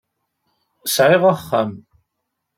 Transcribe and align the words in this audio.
Sɛiɣ 0.93 1.23
axxam. 1.33 1.71